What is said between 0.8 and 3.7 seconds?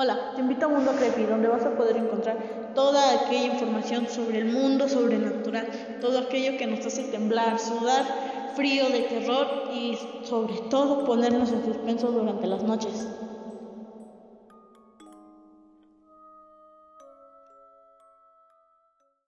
Creepy, donde vas a poder encontrar toda aquella